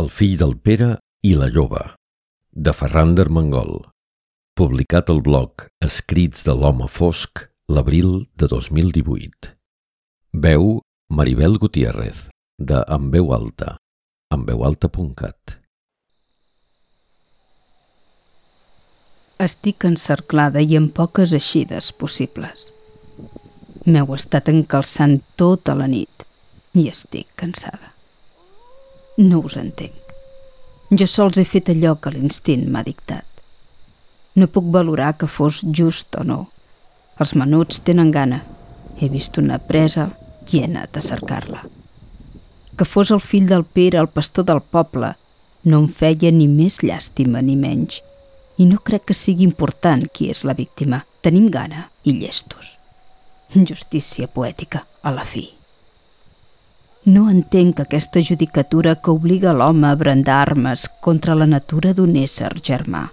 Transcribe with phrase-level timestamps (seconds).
[0.00, 0.86] El fill del Pere
[1.22, 1.82] i la lloba,
[2.50, 3.76] de Ferran d'Armengol.
[4.58, 9.52] Publicat al blog Escrits de l'home fosc, l'abril de 2018.
[10.46, 10.80] Veu
[11.14, 12.24] Maribel Gutiérrez,
[12.58, 13.76] de En veu alta,
[14.34, 15.56] enveualta.cat.
[19.46, 22.66] Estic encerclada i amb poques eixides possibles.
[23.86, 26.30] M'heu estat encalçant tota la nit
[26.74, 27.93] i estic cansada.
[29.16, 29.94] No us entenc.
[30.90, 33.26] Jo sols he fet allò que l'instint m'ha dictat.
[34.34, 36.40] No puc valorar que fos just o no.
[37.22, 38.40] Els menuts tenen gana.
[38.98, 40.08] He vist una presa
[40.50, 41.62] i he anat a cercar-la.
[42.74, 45.14] Que fos el fill del Pere, el pastor del poble,
[45.62, 48.02] no em feia ni més llàstima ni menys.
[48.58, 51.04] I no crec que sigui important qui és la víctima.
[51.22, 52.74] Tenim gana i llestos.
[53.54, 55.52] Justícia poètica, a la fi.
[57.04, 62.54] No entenc aquesta judicatura que obliga l'home a brandar armes contra la natura d'un ésser
[62.64, 63.10] germà.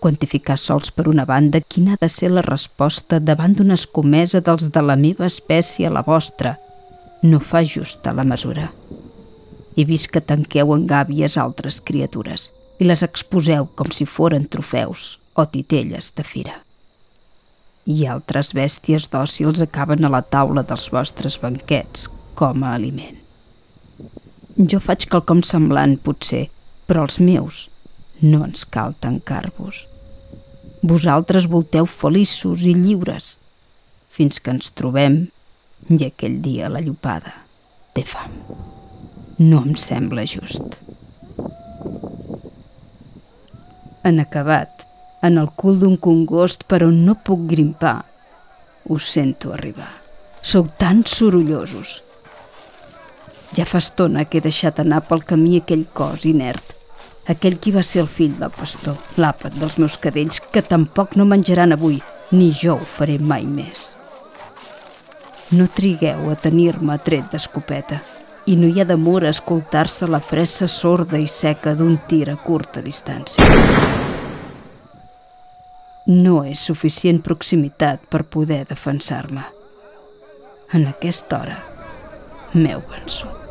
[0.00, 4.70] Quantificar sols per una banda quina ha de ser la resposta davant d'una escomesa dels
[4.72, 6.54] de la meva espècie a la vostra
[7.22, 8.70] no fa justa la mesura.
[9.76, 12.46] He vist que tanqueu en gàbies altres criatures
[12.80, 16.56] i les exposeu com si foren trofeus o titelles de fira.
[17.84, 23.25] I altres bèsties dòcils acaben a la taula dels vostres banquets com a aliment.
[24.56, 26.46] Jo faig quelcom semblant, potser,
[26.88, 27.66] però els meus
[28.22, 29.82] no ens cal tancar-vos.
[30.80, 33.34] Vosaltres volteu feliços i lliures,
[34.08, 35.26] fins que ens trobem
[35.92, 37.34] i aquell dia la llopada
[37.92, 38.32] té fam.
[39.44, 40.80] No em sembla just.
[44.08, 44.86] En acabat,
[45.20, 47.98] en el cul d'un congost per on no puc grimpar,
[48.88, 49.92] us sento arribar.
[50.40, 52.05] Sou tan sorollosos
[53.56, 56.74] ja fa estona que he deixat anar pel camí aquell cos inert,
[57.32, 61.24] aquell qui va ser el fill del pastor, l'àpat dels meus cadells, que tampoc no
[61.28, 62.00] menjaran avui,
[62.32, 63.88] ni jo ho faré mai més.
[65.56, 68.00] No trigueu a tenir-me tret d'escopeta,
[68.46, 72.36] i no hi ha d'amor a escoltar-se la fressa sorda i seca d'un tir a
[72.36, 73.46] curta distància.
[76.06, 79.42] No és suficient proximitat per poder defensar-me.
[80.74, 81.58] En aquesta hora
[82.54, 83.45] m'heu vençut.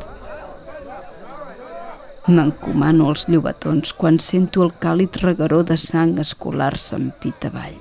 [2.26, 7.76] M'encomano als llobatons quan sento el càlid regaró de sang escolar-se en pit avall.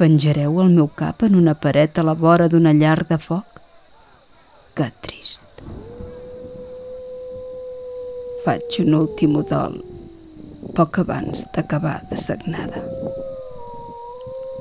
[0.00, 3.60] Penjareu el meu cap en una paret a la vora d'una llar de foc?
[4.72, 5.44] Que trist.
[8.46, 9.76] Faig un últim udol
[10.78, 12.80] poc abans d'acabar de sagnada.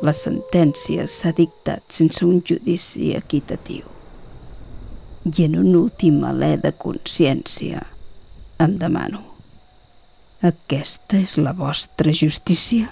[0.04, 3.99] La sentència s'ha dictat sense un judici equitatiu
[5.38, 7.84] i en un últim alè de consciència
[8.66, 9.26] em demano
[10.50, 12.88] aquesta és la vostra justícia?